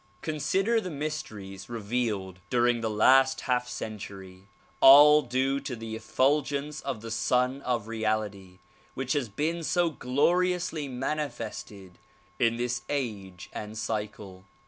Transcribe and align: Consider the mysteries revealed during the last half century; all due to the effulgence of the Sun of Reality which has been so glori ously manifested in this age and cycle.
Consider 0.23 0.81
the 0.81 0.89
mysteries 0.89 1.69
revealed 1.69 2.39
during 2.49 2.81
the 2.81 2.89
last 2.89 3.41
half 3.41 3.67
century; 3.67 4.47
all 4.79 5.21
due 5.21 5.59
to 5.59 5.75
the 5.75 5.95
effulgence 5.95 6.81
of 6.81 7.01
the 7.01 7.11
Sun 7.11 7.61
of 7.61 7.87
Reality 7.87 8.57
which 8.95 9.13
has 9.13 9.29
been 9.29 9.61
so 9.63 9.91
glori 9.91 10.55
ously 10.55 10.87
manifested 10.87 11.99
in 12.39 12.57
this 12.57 12.81
age 12.89 13.47
and 13.53 13.77
cycle. 13.77 14.45